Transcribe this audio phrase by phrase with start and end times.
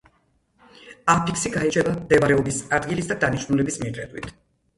[1.13, 4.35] აფიქსი გაირჩევა მდებარეობის ადგილის და დანიშნულების მიხედვით.